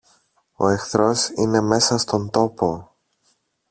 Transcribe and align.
Ο 0.55 0.69
εχθρός 0.69 1.29
είναι 1.35 1.61
μέσα 1.61 1.97
στον 1.97 2.29
τόπο! 2.29 2.95